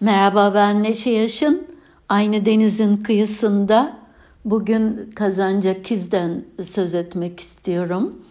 Merhaba 0.00 0.54
ben 0.54 0.82
Neşe 0.82 1.10
Yaşın. 1.10 1.66
Aynı 2.08 2.44
denizin 2.44 2.96
kıyısında 2.96 3.96
bugün 4.44 5.10
Kazancakiz'den 5.14 6.44
söz 6.64 6.94
etmek 6.94 7.40
istiyorum. 7.40 8.22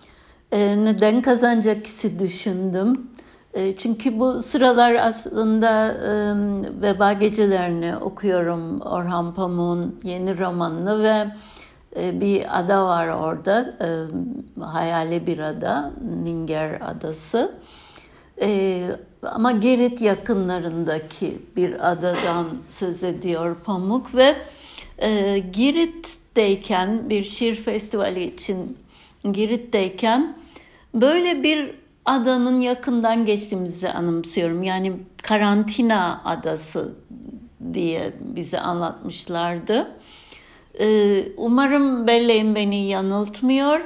Ee, 0.52 0.86
neden 0.86 1.22
Kazancakiz'i 1.22 2.20
düşündüm? 2.20 3.08
Ee, 3.54 3.76
çünkü 3.78 4.20
bu 4.20 4.44
sıralar 4.44 4.94
aslında 4.94 5.92
e, 5.92 6.12
Veba 6.82 7.13
Gecelerini 7.13 7.97
okuyorum. 7.97 8.82
Orhan 8.82 9.34
Pamuk'un 9.34 10.00
yeni 10.04 10.40
romanını 10.40 11.04
ve 11.04 11.28
e, 12.04 12.22
bir 12.22 12.60
ada 12.60 12.86
var 12.86 13.08
orada. 13.08 13.78
E, 13.82 13.88
hayali 14.62 15.28
bir 15.28 15.40
ada, 15.40 15.92
Ninger 16.23 16.82
Adası. 16.82 17.55
E, 18.41 18.81
ama 19.23 19.52
Girit 19.52 20.02
yakınlarındaki 20.02 21.38
bir 21.55 21.91
adadan 21.91 22.48
söz 22.70 23.03
ediyor 23.03 23.55
Pamuk 23.63 24.16
ve 24.16 24.35
e, 24.98 25.39
Girit'teyken 25.39 27.09
bir 27.09 27.23
şiir 27.23 27.55
festivali 27.55 28.23
için 28.23 28.77
Girit'teyken 29.31 30.38
böyle 30.94 31.44
bir 31.44 31.75
adanın 32.05 32.59
yakından 32.59 33.25
geçtiğimizi 33.25 33.89
anımsıyorum. 33.89 34.63
Yani 34.63 34.94
karantina 35.23 36.22
adası 36.25 36.95
diye 37.73 38.13
bize 38.20 38.59
anlatmışlardı. 38.59 39.91
Ee, 40.80 41.23
umarım 41.38 42.08
belleğim 42.08 42.55
beni 42.55 42.88
yanıltmıyor 42.88 43.81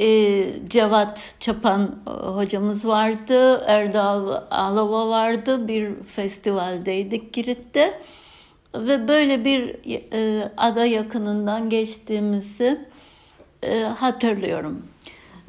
e, 0.00 0.46
Cevat 0.68 1.34
Çapan 1.40 1.96
e, 2.06 2.10
hocamız 2.10 2.86
vardı, 2.86 3.64
Erdal 3.66 4.42
Alava 4.50 5.08
vardı. 5.08 5.68
Bir 5.68 5.94
festivaldeydik 6.16 7.32
Girit'te. 7.32 8.00
Ve 8.74 9.08
böyle 9.08 9.44
bir 9.44 9.76
e, 10.12 10.52
ada 10.56 10.84
yakınından 10.84 11.70
geçtiğimizi 11.70 12.80
e, 13.62 13.80
hatırlıyorum. 13.80 14.82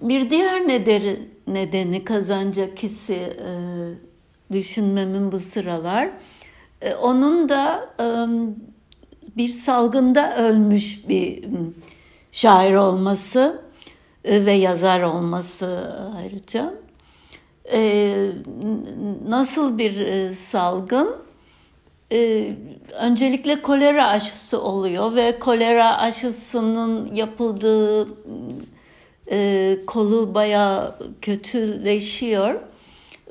Bir 0.02 0.30
diğer 0.30 0.68
nedeni, 0.68 1.20
nedeni 1.48 2.06
Kazancakis'i 2.06 3.14
e, 3.14 3.52
düşünmemin 4.52 5.32
bu 5.32 5.40
sıralar. 5.40 6.10
E, 6.82 6.94
onun 6.96 7.50
da 7.50 7.90
e, 8.00 8.06
bir 9.38 9.50
salgında 9.50 10.38
ölmüş 10.38 11.10
bir 11.10 11.44
şair 12.32 12.74
olması 12.74 13.62
ve 14.26 14.52
yazar 14.52 15.02
olması 15.02 15.96
ayrıca. 16.18 16.74
Ee, 17.74 18.30
nasıl 19.28 19.78
bir 19.78 20.00
e, 20.00 20.34
salgın? 20.34 21.16
Ee, 22.12 22.56
öncelikle 23.02 23.62
kolera 23.62 24.08
aşısı 24.08 24.62
oluyor 24.62 25.16
ve 25.16 25.40
kolera 25.40 25.98
aşısının 25.98 27.14
yapıldığı 27.14 28.08
e, 29.32 29.78
kolu 29.88 30.36
bayağı 30.36 30.96
kötüleşiyor. 31.22 32.60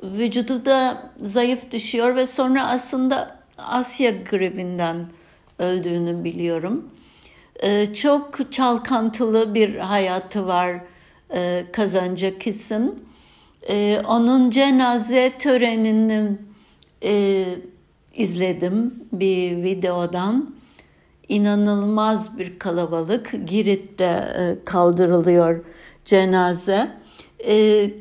Vücudu 0.03 0.65
da 0.65 1.11
zayıf 1.21 1.71
düşüyor 1.71 2.15
ve 2.15 2.27
sonra 2.27 2.69
aslında 2.69 3.41
Asya 3.57 4.11
gribinden 4.11 5.09
öldüğünü 5.59 6.23
biliyorum. 6.23 6.89
Ee, 7.63 7.93
çok 7.93 8.51
çalkantılı 8.51 9.53
bir 9.53 9.75
hayatı 9.75 10.47
var 10.47 10.81
e, 11.33 11.63
kazanacak 11.71 12.47
isim. 12.47 12.95
Ee, 13.69 14.01
onun 14.07 14.49
cenaze 14.49 15.31
törenini 15.39 16.37
e, 17.03 17.45
izledim 18.13 18.93
bir 19.13 19.63
videodan. 19.63 20.55
İnanılmaz 21.29 22.37
bir 22.37 22.59
kalabalık. 22.59 23.33
Girit'te 23.45 24.33
e, 24.37 24.65
kaldırılıyor 24.65 25.63
cenaze. 26.05 26.91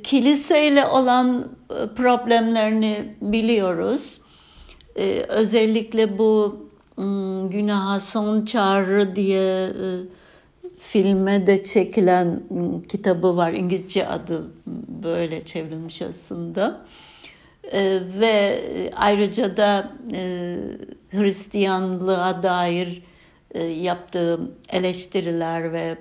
kiliseyle 0.04 0.86
olan 0.86 1.48
problemlerini 1.96 3.14
biliyoruz. 3.20 4.20
özellikle 5.28 6.18
bu 6.18 6.69
günaha 7.50 8.00
son 8.00 8.44
çağrı 8.44 9.16
diye 9.16 9.66
e, 9.66 9.86
filme 10.78 11.46
de 11.46 11.64
çekilen 11.64 12.42
hmm, 12.48 12.82
kitabı 12.82 13.36
var. 13.36 13.52
İngilizce 13.52 14.08
adı 14.08 14.50
böyle 15.02 15.40
çevrilmiş 15.40 16.02
aslında. 16.02 16.86
E, 17.72 17.98
ve 18.20 18.60
ayrıca 18.96 19.56
da 19.56 19.92
e, 20.14 20.56
Hristiyanlığa 21.10 22.42
dair 22.42 23.02
e, 23.50 23.64
yaptığı 23.64 24.40
eleştiriler 24.72 25.72
ve 25.72 25.98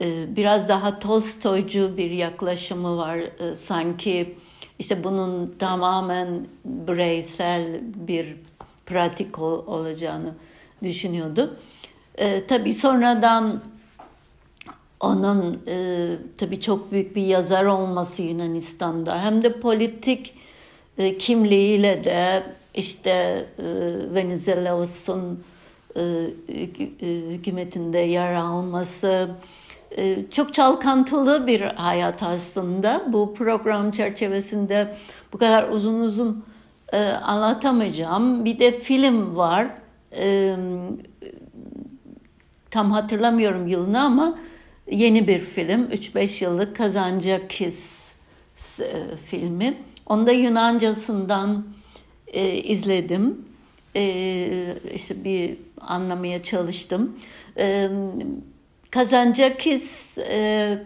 e, 0.00 0.36
biraz 0.36 0.68
daha 0.68 0.98
Tolstoycu 0.98 1.96
bir 1.96 2.10
yaklaşımı 2.10 2.96
var. 2.96 3.18
E, 3.18 3.56
sanki 3.56 4.36
işte 4.78 5.04
bunun 5.04 5.54
tamamen 5.58 6.46
bireysel 6.64 7.80
bir 7.82 8.36
pratik 8.88 9.38
ol, 9.38 9.66
olacağını 9.66 10.34
düşünüyordu. 10.82 11.56
E, 12.18 12.46
tabii 12.46 12.74
sonradan 12.74 13.62
onun 15.00 15.62
e, 15.68 16.08
tabii 16.38 16.60
çok 16.60 16.92
büyük 16.92 17.16
bir 17.16 17.22
yazar 17.22 17.64
olması 17.64 18.22
Yunanistan'da 18.22 19.22
hem 19.22 19.42
de 19.42 19.60
politik 19.60 20.34
e, 20.98 21.18
kimliğiyle 21.18 22.04
de 22.04 22.42
işte 22.74 23.10
e, 23.10 23.64
Venizelos'un 24.14 25.44
e, 25.96 26.02
hükümetinde 27.32 27.98
yer 27.98 28.34
alması 28.34 29.28
e, 29.96 30.30
çok 30.30 30.54
çalkantılı 30.54 31.46
bir 31.46 31.60
hayat 31.60 32.22
aslında. 32.22 33.04
Bu 33.12 33.34
program 33.34 33.90
çerçevesinde 33.90 34.94
bu 35.32 35.38
kadar 35.38 35.68
uzun 35.68 36.00
uzun 36.00 36.44
e, 36.92 36.98
anlatamayacağım. 37.08 38.44
Bir 38.44 38.58
de 38.58 38.80
film 38.80 39.36
var. 39.36 39.66
E, 40.16 40.56
tam 42.70 42.92
hatırlamıyorum 42.92 43.66
yılını 43.66 44.00
ama 44.02 44.38
yeni 44.90 45.28
bir 45.28 45.40
film. 45.40 45.84
3-5 45.84 46.44
yıllık 46.44 46.76
Kazancakis 46.76 48.12
e, 48.80 49.16
filmi. 49.24 49.74
Onu 50.06 50.26
da 50.26 50.32
Yunancasından 50.32 51.66
e, 52.26 52.54
izledim. 52.54 53.44
E, 53.96 54.74
işte 54.94 55.24
bir 55.24 55.56
anlamaya 55.80 56.42
çalıştım. 56.42 57.18
E, 57.58 57.88
Kazancakis 58.90 60.18
e, 60.18 60.78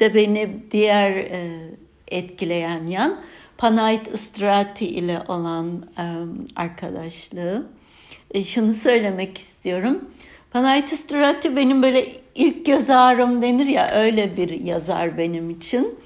de 0.00 0.14
beni 0.14 0.56
diğer 0.70 1.10
e, 1.16 1.50
etkileyen 2.08 2.86
yan 2.86 3.20
Panayt 3.58 4.18
Strati 4.18 4.86
ile 4.86 5.22
olan 5.28 5.84
arkadaşlığı. 6.56 7.66
E, 8.34 8.44
şunu 8.44 8.72
söylemek 8.72 9.38
istiyorum. 9.38 10.04
Panayt 10.50 10.88
Strati 10.88 11.56
benim 11.56 11.82
böyle 11.82 12.06
ilk 12.34 12.66
göz 12.66 12.90
ağrım 12.90 13.42
denir 13.42 13.66
ya 13.66 13.90
öyle 13.90 14.36
bir 14.36 14.60
yazar 14.60 15.18
benim 15.18 15.50
için. 15.50 15.98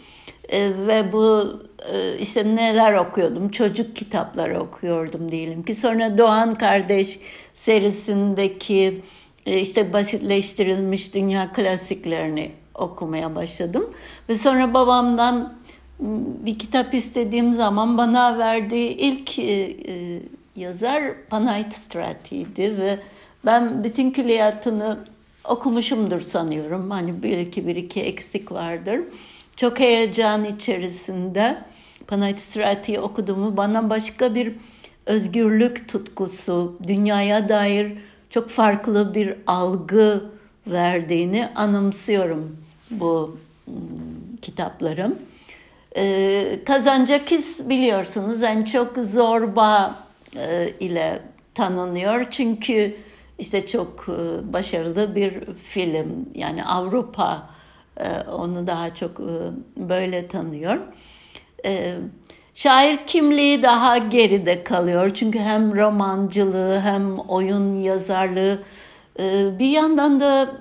E, 0.48 0.70
ve 0.86 1.12
bu 1.12 1.52
e, 1.92 2.18
işte 2.18 2.54
neler 2.54 2.94
okuyordum, 2.94 3.48
çocuk 3.48 3.96
kitapları 3.96 4.60
okuyordum 4.60 5.32
diyelim 5.32 5.62
ki. 5.62 5.74
Sonra 5.74 6.18
Doğan 6.18 6.54
Kardeş 6.54 7.18
serisindeki 7.52 9.02
işte 9.46 9.92
basitleştirilmiş 9.92 11.14
dünya 11.14 11.52
klasiklerini 11.52 12.52
okumaya 12.74 13.34
başladım. 13.34 13.90
Ve 14.28 14.36
sonra 14.36 14.74
babamdan 14.74 15.61
bir 16.00 16.58
kitap 16.58 16.94
istediğim 16.94 17.54
zaman 17.54 17.98
bana 17.98 18.38
verdiği 18.38 18.88
ilk 18.88 19.38
e, 19.38 19.42
e, 19.42 20.20
yazar 20.56 21.02
Panayt 21.30 21.74
Strati'ydi 21.74 22.78
ve 22.78 22.98
ben 23.46 23.84
bütün 23.84 24.10
külliyatını 24.10 24.98
okumuşumdur 25.44 26.20
sanıyorum. 26.20 26.90
Hani 26.90 27.22
bir 27.22 27.38
iki 27.38 27.66
bir 27.66 27.76
iki 27.76 28.00
eksik 28.02 28.52
vardır. 28.52 29.00
Çok 29.56 29.80
heyecan 29.80 30.44
içerisinde 30.44 31.58
Panayt 32.06 32.40
Strati'yi 32.40 33.00
okuduğumu 33.00 33.56
bana 33.56 33.90
başka 33.90 34.34
bir 34.34 34.52
özgürlük 35.06 35.88
tutkusu, 35.88 36.78
dünyaya 36.86 37.48
dair 37.48 37.92
çok 38.30 38.50
farklı 38.50 39.14
bir 39.14 39.34
algı 39.46 40.24
verdiğini 40.66 41.48
anımsıyorum 41.54 42.56
bu 42.90 43.36
kitaplarım. 44.42 45.18
Ee, 45.96 46.58
Kazancakis 46.66 47.58
biliyorsunuz 47.68 48.42
en 48.42 48.64
çok 48.64 48.96
zorba 48.98 49.98
e, 50.36 50.68
ile 50.80 51.22
tanınıyor. 51.54 52.30
Çünkü 52.30 52.96
işte 53.38 53.66
çok 53.66 54.06
e, 54.08 54.52
başarılı 54.52 55.14
bir 55.14 55.54
film. 55.54 56.28
Yani 56.34 56.64
Avrupa 56.64 57.50
e, 57.96 58.20
onu 58.20 58.66
daha 58.66 58.94
çok 58.94 59.20
böyle 59.76 60.28
tanıyor. 60.28 60.78
Şair 62.54 63.06
kimliği 63.06 63.62
daha 63.62 63.98
geride 63.98 64.64
kalıyor. 64.64 65.10
Çünkü 65.14 65.38
hem 65.38 65.76
romancılığı 65.76 66.80
hem 66.80 67.18
oyun 67.18 67.74
yazarlığı 67.74 68.52
e, 68.52 68.62
bir 69.58 69.70
yandan 69.70 70.20
da 70.20 70.54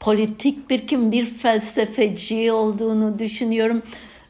politik 0.00 0.70
bir 0.70 0.86
kim, 0.86 1.12
bir 1.12 1.24
felsefeci 1.24 2.52
olduğunu 2.52 3.18
düşünüyorum. 3.18 3.82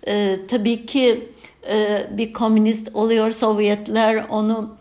E, 0.07 0.37
tabii 0.49 0.87
ki 0.87 1.29
e, 1.71 2.07
bir 2.11 2.33
komünist 2.33 2.95
oluyor. 2.95 3.31
Sovyetler 3.31 4.25
onu 4.29 4.77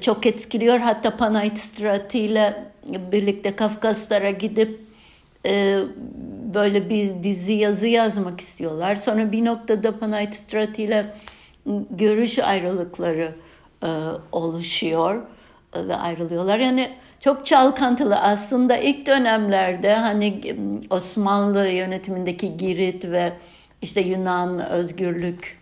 çok 0.00 0.26
etkiliyor. 0.26 0.78
Hatta 0.78 1.16
Panayt 1.16 1.80
ile 2.14 2.64
birlikte 3.12 3.56
Kafkaslara 3.56 4.30
gidip 4.30 4.80
böyle 6.54 6.90
bir 6.90 7.22
dizi 7.22 7.52
yazı 7.52 7.86
yazmak 7.86 8.40
istiyorlar. 8.40 8.96
Sonra 8.96 9.32
bir 9.32 9.44
noktada 9.44 9.98
Panayt 9.98 10.52
ile 10.78 11.14
görüş 11.90 12.38
ayrılıkları 12.38 13.34
oluşuyor 14.32 15.22
ve 15.76 15.96
ayrılıyorlar. 15.96 16.58
Yani 16.58 16.96
çok 17.26 17.46
çalkantılı 17.46 18.16
aslında 18.16 18.76
ilk 18.76 19.06
dönemlerde 19.06 19.94
hani 19.94 20.40
Osmanlı 20.90 21.68
yönetimindeki 21.68 22.56
Girit 22.56 23.04
ve 23.04 23.32
işte 23.82 24.00
Yunan 24.00 24.66
özgürlük 24.66 25.58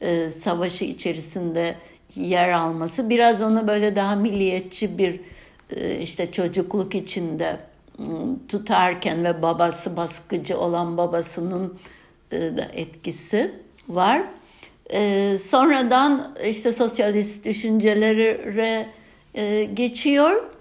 e, 0.00 0.30
savaşı 0.30 0.84
içerisinde 0.84 1.74
yer 2.14 2.52
alması 2.52 3.10
biraz 3.10 3.42
onu 3.42 3.68
böyle 3.68 3.96
daha 3.96 4.16
milliyetçi 4.16 4.98
bir 4.98 5.20
e, 5.76 6.00
işte 6.00 6.32
çocukluk 6.32 6.94
içinde 6.94 7.56
tutarken 8.48 9.24
ve 9.24 9.42
babası 9.42 9.96
baskıcı 9.96 10.60
olan 10.60 10.96
babasının 10.96 11.78
e, 12.32 12.36
etkisi 12.72 13.54
var. 13.88 14.22
Sonradan 15.38 16.36
işte 16.48 16.72
sosyalist 16.72 17.44
düşüncelere 17.44 18.88
geçiyor 19.74 20.57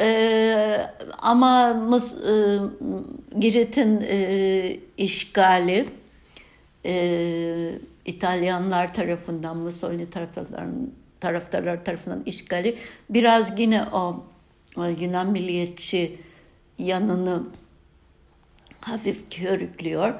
ee, 0.00 0.90
ama 1.18 1.74
Mıs, 1.74 2.14
e, 2.14 2.58
Girit'in 3.38 4.00
e, 4.00 4.76
işgali 4.96 5.88
e, 6.86 7.72
İtalyanlar 8.04 8.94
tarafından, 8.94 9.56
Mussolini 9.56 10.10
taraftarların 10.10 10.94
taraftarlar 11.20 11.84
tarafından 11.84 12.22
işgali 12.26 12.76
biraz 13.10 13.60
yine 13.60 13.84
o, 13.84 14.24
o 14.76 14.84
Yunan 14.84 15.30
milliyetçi 15.30 16.16
yanını 16.78 17.42
hafif 18.80 19.30
körüklüyor. 19.30 20.14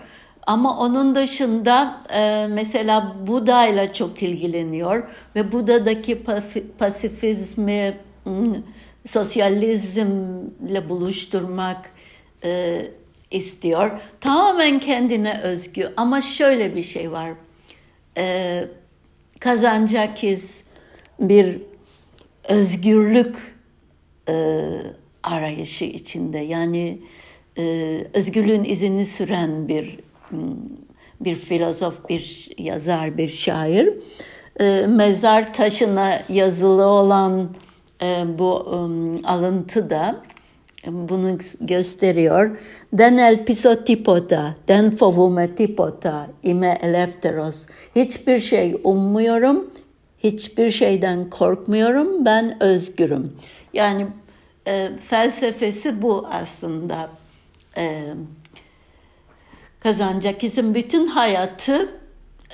Ama 0.46 0.78
onun 0.78 1.14
dışında 1.14 2.02
e, 2.14 2.46
mesela 2.50 3.16
Buda 3.26 3.66
ile 3.66 3.92
çok 3.92 4.22
ilgileniyor 4.22 5.02
ve 5.36 5.52
Buda'daki 5.52 6.24
pasifizmi 6.78 7.96
sosyalizmle 9.08 10.88
buluşturmak 10.88 11.90
e, 12.44 12.82
istiyor. 13.30 14.00
Tamamen 14.20 14.80
kendine 14.80 15.40
özgü 15.40 15.92
ama 15.96 16.20
şöyle 16.20 16.76
bir 16.76 16.82
şey 16.82 17.12
var. 17.12 17.30
E, 18.18 18.64
Kazancakis 19.40 20.62
bir 21.20 21.58
özgürlük 22.48 23.36
e, 24.28 24.64
arayışı 25.22 25.84
içinde. 25.84 26.38
Yani 26.38 26.98
e, 27.58 27.62
özgürlüğün 28.14 28.64
izini 28.64 29.06
süren 29.06 29.68
bir 29.68 29.98
bir 31.20 31.36
filozof, 31.36 32.08
bir 32.08 32.50
yazar, 32.58 33.18
bir 33.18 33.28
şair. 33.28 33.88
E, 34.60 34.86
mezar 34.86 35.52
taşına 35.54 36.22
yazılı 36.28 36.86
olan 36.86 37.50
bu 38.38 38.54
um, 38.60 39.24
alıntı 39.24 39.90
da 39.90 40.16
bunu 40.86 41.38
gösteriyor. 41.60 42.58
Den 42.92 43.16
elpiso 43.16 43.84
tipota, 43.84 44.56
den 44.68 44.96
fovume 44.96 45.54
tipota, 45.54 46.26
ime 46.42 46.78
elefteros. 46.82 47.66
Hiçbir 47.96 48.38
şey 48.38 48.80
ummuyorum, 48.84 49.70
hiçbir 50.18 50.70
şeyden 50.70 51.30
korkmuyorum, 51.30 52.24
ben 52.24 52.62
özgürüm. 52.62 53.36
Yani 53.72 54.06
e, 54.66 54.88
felsefesi 55.08 56.02
bu 56.02 56.26
aslında. 56.30 57.10
E, 57.76 58.04
Kazancakis'in 59.80 60.74
bütün 60.74 61.06
hayatı 61.06 61.88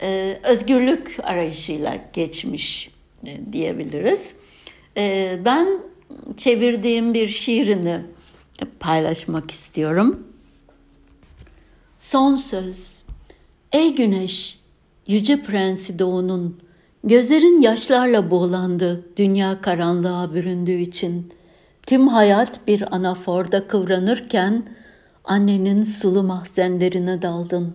e, 0.02 0.38
özgürlük 0.44 1.16
arayışıyla 1.22 1.96
geçmiş 2.12 2.90
e, 3.26 3.52
diyebiliriz. 3.52 4.34
Ee, 4.96 5.38
ben 5.44 5.68
çevirdiğim 6.36 7.14
bir 7.14 7.28
şiirini 7.28 8.00
paylaşmak 8.80 9.50
istiyorum. 9.50 10.26
Son 11.98 12.34
söz. 12.34 13.02
Ey 13.72 13.94
güneş, 13.94 14.58
yüce 15.06 15.42
prensi 15.42 15.98
doğunun, 15.98 16.60
gözlerin 17.04 17.60
yaşlarla 17.60 18.30
boğlandı 18.30 19.04
dünya 19.16 19.60
karanlığa 19.60 20.34
büründüğü 20.34 20.80
için. 20.80 21.32
Tüm 21.86 22.08
hayat 22.08 22.66
bir 22.66 22.94
anaforda 22.94 23.66
kıvranırken 23.66 24.68
annenin 25.24 25.82
sulu 25.82 26.22
mahzenlerine 26.22 27.22
daldın. 27.22 27.74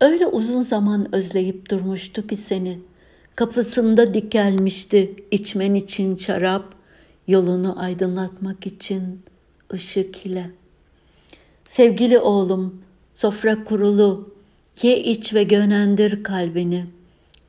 Öyle 0.00 0.26
uzun 0.26 0.62
zaman 0.62 1.14
özleyip 1.14 1.70
durmuştu 1.70 2.26
ki 2.26 2.36
seni.'' 2.36 2.95
Kapısında 3.36 4.14
dikelmişti 4.14 5.14
içmen 5.30 5.74
için 5.74 6.16
şarap, 6.16 6.64
yolunu 7.28 7.82
aydınlatmak 7.82 8.66
için 8.66 9.20
ışık 9.72 10.26
ile. 10.26 10.50
Sevgili 11.66 12.18
oğlum, 12.18 12.82
sofra 13.14 13.64
kurulu, 13.64 14.34
ye 14.82 14.98
iç 14.98 15.34
ve 15.34 15.42
gönendir 15.42 16.22
kalbini. 16.22 16.84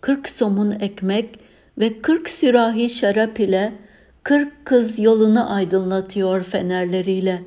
Kırk 0.01 0.30
somun 0.30 0.72
ekmek 0.72 1.39
ve 1.78 2.01
kırk 2.01 2.30
sürahi 2.30 2.90
şarap 2.90 3.40
ile 3.40 3.74
kırk 4.24 4.66
kız 4.66 5.00
yolunu 5.00 5.54
aydınlatıyor 5.54 6.44
fenerleriyle. 6.44 7.44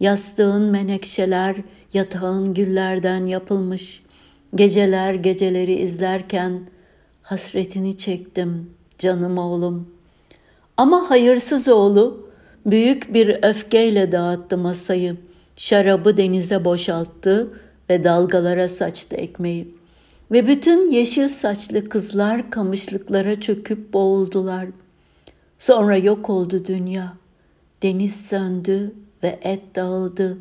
Yastığın 0.00 0.62
menekşeler, 0.62 1.56
yatağın 1.92 2.54
güllerden 2.54 3.26
yapılmış. 3.26 4.02
Geceler 4.54 5.14
geceleri 5.14 5.72
izlerken 5.72 6.60
hasretini 7.26 7.98
çektim 7.98 8.70
canım 8.98 9.38
oğlum. 9.38 9.88
Ama 10.76 11.10
hayırsız 11.10 11.68
oğlu 11.68 12.28
büyük 12.66 13.14
bir 13.14 13.38
öfkeyle 13.42 14.12
dağıttı 14.12 14.58
masayı. 14.58 15.16
Şarabı 15.56 16.16
denize 16.16 16.64
boşalttı 16.64 17.48
ve 17.90 18.04
dalgalara 18.04 18.68
saçtı 18.68 19.16
ekmeği. 19.16 19.74
Ve 20.32 20.46
bütün 20.46 20.92
yeşil 20.92 21.28
saçlı 21.28 21.88
kızlar 21.88 22.50
kamışlıklara 22.50 23.40
çöküp 23.40 23.92
boğuldular. 23.92 24.66
Sonra 25.58 25.96
yok 25.96 26.30
oldu 26.30 26.66
dünya. 26.66 27.12
Deniz 27.82 28.16
söndü 28.26 28.94
ve 29.22 29.38
et 29.42 29.62
dağıldı. 29.74 30.38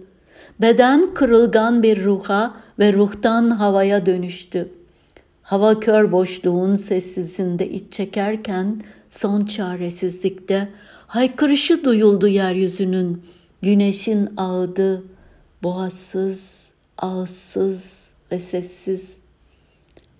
Beden 0.62 1.14
kırılgan 1.14 1.84
bir 1.84 2.04
ruha 2.04 2.58
ve 2.80 2.94
ruhtan 2.94 3.50
havaya 3.50 4.06
dönüştü.'' 4.06 4.85
Hava 5.46 5.80
kör 5.80 6.12
boşluğun 6.12 6.76
sessizinde 6.76 7.70
iç 7.70 7.94
çekerken 7.94 8.82
son 9.12 9.46
çaresizlikte 9.46 10.70
haykırışı 11.08 11.84
duyuldu 11.84 12.28
yeryüzünün. 12.28 13.24
Güneşin 13.62 14.30
ağıdı 14.38 15.04
boğazsız, 15.64 16.70
ağızsız 16.98 18.10
ve 18.32 18.40
sessiz. 18.40 19.18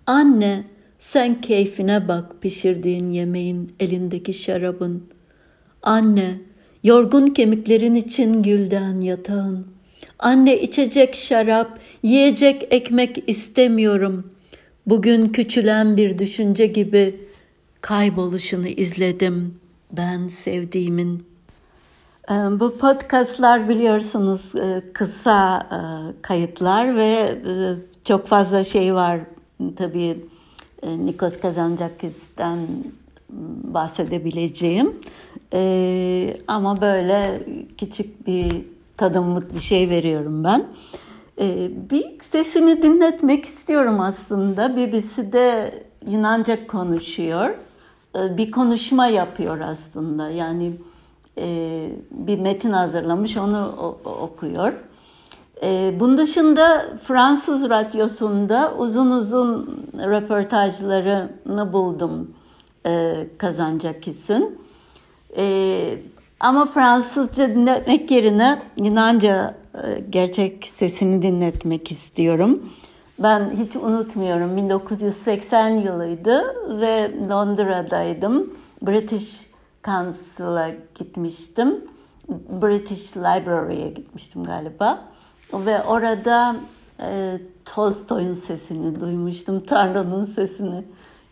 Anne 0.06 0.64
sen 1.00 1.42
keyfine 1.42 2.08
bak 2.08 2.42
pişirdiğin 2.42 3.12
yemeğin, 3.12 3.74
elindeki 3.80 4.34
şarabın. 4.34 5.04
Anne 5.84 6.40
yorgun 6.84 7.28
kemiklerin 7.28 7.96
için 7.96 8.44
gülden 8.44 9.02
yatağın. 9.02 9.68
Anne 10.20 10.62
içecek 10.62 11.16
şarap, 11.16 11.80
yiyecek 12.04 12.68
ekmek 12.72 13.24
istemiyorum.'' 13.28 14.36
Bugün 14.88 15.30
küçülen 15.30 15.98
bir 15.98 16.18
düşünce 16.18 16.68
gibi 16.68 17.20
kayboluşunu 17.82 18.68
izledim 18.68 19.60
ben 19.92 20.28
sevdiğimin. 20.28 21.26
Ee, 22.30 22.34
bu 22.34 22.78
podcastlar 22.78 23.70
biliyorsunuz 23.70 24.56
e, 24.56 24.84
kısa 24.94 25.60
e, 25.60 25.78
kayıtlar 26.22 26.96
ve 26.96 27.10
e, 27.10 27.54
çok 28.04 28.28
fazla 28.28 28.64
şey 28.64 28.96
var. 28.96 29.20
Tabii 29.76 30.26
Nikos 30.84 31.40
Kazantzakis'ten 31.40 32.60
bahsedebileceğim. 33.64 34.94
Ama 36.48 36.82
böyle 36.82 37.44
küçük 37.78 38.28
bir 38.28 38.52
tadımlık 38.98 39.56
bir 39.56 39.60
şey 39.60 39.90
veriyorum 39.90 40.44
ben. 40.44 40.66
Ee, 41.40 41.72
bir 41.90 42.22
sesini 42.22 42.84
dinletmek 42.84 43.46
istiyorum 43.46 44.00
aslında. 44.00 44.76
BBC'de 44.78 45.72
Yunanca 46.08 46.68
konuşuyor. 46.68 47.56
E, 48.16 48.38
bir 48.38 48.52
konuşma 48.52 49.08
yapıyor 49.08 49.60
aslında. 49.60 50.30
Yani 50.30 50.74
e, 51.38 51.90
bir 52.12 52.40
metin 52.40 52.72
hazırlamış, 52.72 53.38
onu 53.38 53.76
okuyor. 54.06 54.74
E, 55.64 56.00
bunun 56.00 56.18
dışında 56.18 56.86
Fransız 57.02 57.70
radyosunda 57.70 58.74
uzun 58.78 59.12
uzun 59.12 59.80
röportajlarını 59.94 61.74
buldum 61.74 62.32
Kazancakis'in. 63.38 64.60
Ama 66.40 66.66
Fransızca 66.66 67.50
dinletmek 67.50 68.12
yerine 68.12 68.62
Yunanca 68.78 69.56
gerçek 70.10 70.68
sesini 70.68 71.22
dinletmek 71.22 71.92
istiyorum. 71.92 72.70
Ben 73.20 73.50
hiç 73.50 73.76
unutmuyorum 73.76 74.58
1980 74.58 75.70
yılıydı 75.70 76.56
ve 76.82 77.12
Londra'daydım. 77.30 78.54
British 78.82 79.48
Council'a 79.84 80.70
gitmiştim. 81.00 81.86
British 82.62 83.18
Library'e 83.18 83.90
gitmiştim 83.90 84.44
galiba. 84.44 85.02
Ve 85.54 85.84
orada 85.84 86.56
e, 87.00 87.40
Tolstoy'un 87.66 88.34
sesini 88.34 89.00
duymuştum. 89.00 89.60
Tanrı'nın 89.60 90.26
sesini 90.26 90.84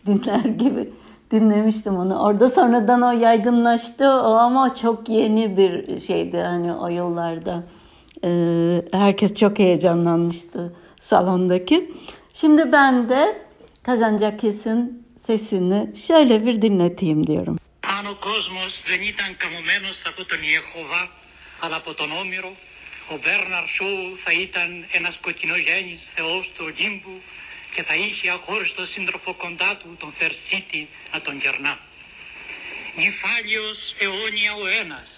dinler 0.06 0.46
gibi 0.46 0.94
dinlemiştim 1.32 1.98
onu. 1.98 2.20
Orada 2.20 2.50
sonradan 2.50 3.02
o 3.02 3.12
yaygınlaştı 3.12 4.06
o 4.10 4.34
ama 4.34 4.76
çok 4.76 5.10
yeni 5.10 5.58
bir 5.58 6.00
şeydi 6.00 6.38
hani 6.38 6.74
o 6.74 6.88
yıllarda. 6.88 7.64
Ee, 8.24 8.82
herkes 8.92 9.36
çok 9.36 9.60
heyecanlanmıştı 9.60 10.76
salondaki. 11.00 11.92
Şimdi 12.34 12.72
ben 12.72 13.10
de 13.10 13.42
Kazancakis'in 13.84 15.08
sesini 15.26 15.96
şöyle 16.08 16.46
bir 16.46 16.62
dinleteyim 16.62 17.28
diyorum. 17.28 17.58
Αν 18.00 18.06
ο 18.06 18.16
κόσμος 18.30 18.74
δεν 18.90 19.02
ήταν 19.02 19.30
καμωμένος 19.44 19.98
από 20.12 20.22
τον 20.26 20.42
Ιεχωβά, 20.54 21.04
αλλά 21.64 21.76
από 21.76 21.92
τον 22.00 22.10
Όμηρο, 22.22 22.52
ο 23.14 23.16
Μπέρναρ 23.24 23.66
Σόου 23.76 24.18
θα 24.24 24.32
ήταν 24.46 24.70
ένας 24.98 25.16
κοκκινογέννης 25.26 26.02
θεός 26.16 26.52
του 26.56 26.64
Ολύμπου 26.70 27.16
και 27.74 27.84
θα 27.84 27.96
είχε 27.96 28.30
αχώριστο 28.38 28.84
σύντροφο 28.94 29.32
κοντά 29.44 29.72
του, 29.80 29.90
τον 30.02 30.12
Θερσίτη, 30.20 30.82
να 31.14 31.22
τον 31.26 31.36
κερνά. 31.44 31.74
Νυφάλιος 33.02 33.80
αιώνια 34.02 34.54
ο 34.64 34.66
ένας, 34.82 35.10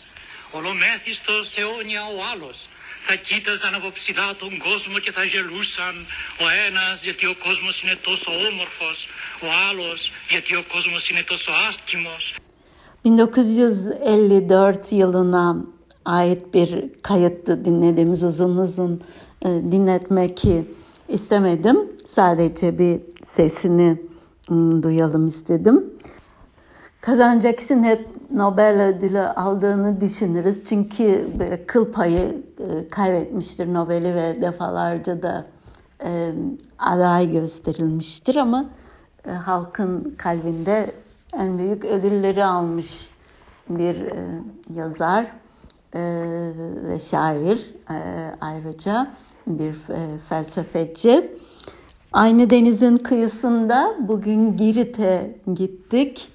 ολομέθιστος 0.57 1.45
αιώνια 1.57 2.01
ο 2.15 2.17
άλλος, 2.31 2.57
θα 3.06 3.14
κοίταζαν 3.26 3.74
από 3.78 3.88
ψηλά 3.98 4.28
τον 4.42 4.52
κόσμο 4.66 4.96
και 5.04 5.12
θα 5.16 5.24
γελούσαν 5.32 5.94
ο 6.44 6.46
ένας 6.66 6.96
γιατί 7.06 7.24
ο 7.26 7.34
κόσμος 7.46 7.74
είναι 7.82 7.96
τόσο 8.08 8.30
όμορφος, 8.48 8.98
ο 9.46 9.48
άλλος 9.68 10.00
γιατί 10.32 10.52
ο 10.62 10.64
κόσμος 10.72 11.02
είναι 11.10 11.22
τόσο 11.32 11.50
άσχημος. 11.68 12.24
1954 13.04 14.92
yılına 14.92 15.64
ait 16.04 16.54
bir 16.54 16.92
kayıttı 17.02 17.64
dinlediğimiz 17.64 18.24
uzun 18.24 18.56
uzun 18.56 19.00
e, 19.42 19.48
dinletmek 19.48 20.44
istemedim. 21.08 21.76
Sadece 22.06 22.78
bir 22.78 23.00
sesini 23.24 24.00
m, 24.48 24.82
duyalım 24.82 25.26
istedim. 25.26 25.84
Kazancakis'in 27.05 27.83
hep 27.83 28.09
Nobel 28.31 28.81
ödülü 28.81 29.21
aldığını 29.21 30.01
düşünürüz. 30.01 30.65
Çünkü 30.65 31.27
böyle 31.39 31.65
kıl 31.65 31.91
payı 31.91 32.43
e, 32.59 32.87
kaybetmiştir 32.87 33.73
Nobel'i 33.73 34.15
ve 34.15 34.41
defalarca 34.41 35.21
da 35.21 35.45
e, 36.03 36.31
aday 36.79 37.31
gösterilmiştir 37.31 38.35
ama 38.35 38.65
e, 39.27 39.31
halkın 39.31 40.15
kalbinde 40.17 40.91
en 41.33 41.57
büyük 41.57 41.85
ödülleri 41.85 42.45
almış 42.45 43.09
bir 43.69 43.97
yazar 44.75 45.31
ve 46.89 46.99
şair 46.99 47.73
ayrıca 48.41 49.11
bir 49.47 49.73
e, 49.73 50.17
felsefeci. 50.17 51.37
Aynı 52.11 52.49
denizin 52.49 52.97
kıyısında 52.97 53.95
bugün 53.99 54.57
Girit'e 54.57 55.39
gittik. 55.55 56.34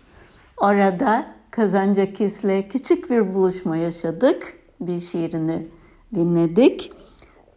Orada 0.61 1.27
Kazancakis'le 1.51 2.69
küçük 2.71 3.11
bir 3.11 3.35
buluşma 3.35 3.77
yaşadık. 3.77 4.55
Bir 4.81 5.01
şiirini 5.01 5.69
dinledik. 6.15 6.93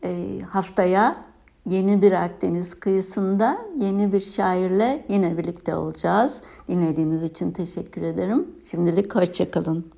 E, 0.03 0.39
haftaya 0.49 1.21
yeni 1.65 2.01
bir 2.01 2.11
Akdeniz 2.11 2.73
kıyısında 2.73 3.57
yeni 3.77 4.13
bir 4.13 4.19
şairle 4.19 5.05
yine 5.09 5.37
birlikte 5.37 5.75
olacağız. 5.75 6.41
Dinlediğiniz 6.69 7.23
için 7.23 7.51
teşekkür 7.51 8.01
ederim. 8.01 8.47
Şimdilik 8.71 9.15
hoşçakalın. 9.15 9.91